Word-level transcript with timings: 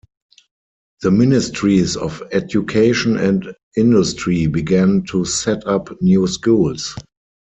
The 1.03 1.11
Ministries 1.11 1.95
of 1.95 2.23
Education 2.31 3.17
and 3.17 3.53
Industry 3.77 4.47
began 4.47 5.03
to 5.11 5.25
set 5.25 5.67
up 5.67 5.95
new 6.01 6.25
schools. 6.25 6.95